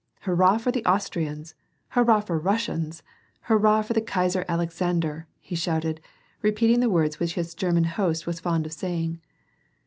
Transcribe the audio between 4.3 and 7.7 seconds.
Alexander!"! h© shouted, repeating the words which his